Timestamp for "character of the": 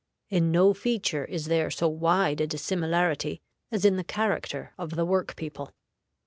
4.03-5.05